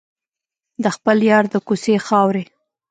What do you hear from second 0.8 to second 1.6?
د خپل یار د